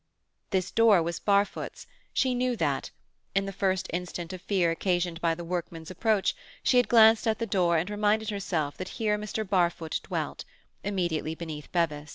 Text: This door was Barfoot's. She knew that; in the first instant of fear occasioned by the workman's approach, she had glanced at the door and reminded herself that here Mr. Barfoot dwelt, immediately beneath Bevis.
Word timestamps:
This 0.49 0.71
door 0.71 1.03
was 1.03 1.19
Barfoot's. 1.19 1.85
She 2.11 2.33
knew 2.33 2.55
that; 2.55 2.89
in 3.35 3.45
the 3.45 3.53
first 3.53 3.87
instant 3.93 4.33
of 4.33 4.41
fear 4.41 4.71
occasioned 4.71 5.21
by 5.21 5.35
the 5.35 5.43
workman's 5.43 5.91
approach, 5.91 6.35
she 6.63 6.77
had 6.77 6.87
glanced 6.89 7.27
at 7.27 7.37
the 7.37 7.45
door 7.45 7.77
and 7.77 7.87
reminded 7.87 8.31
herself 8.31 8.77
that 8.77 8.89
here 8.97 9.15
Mr. 9.19 9.47
Barfoot 9.47 9.99
dwelt, 10.01 10.43
immediately 10.83 11.35
beneath 11.35 11.71
Bevis. 11.71 12.09